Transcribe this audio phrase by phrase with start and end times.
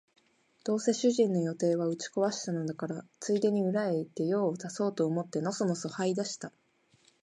[0.63, 6.51] どうせ主人の予定は打ち壊したのだから、ついでに裏へ行って用を足そうと思ってのそのそ這い出した